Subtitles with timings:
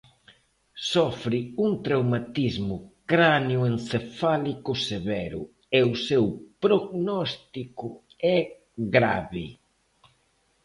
[0.91, 2.75] Sofre un traumatismo
[3.11, 5.41] cranioencefálico severo
[5.77, 6.25] e o seu
[6.63, 7.87] prognóstico
[8.35, 8.39] é
[8.95, 9.45] grave.